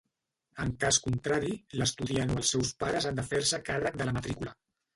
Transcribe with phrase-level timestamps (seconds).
[0.63, 1.51] En cas contrari,
[1.81, 4.59] l'estudiant o els seus pares han de fer-se càrrec de la matrícula.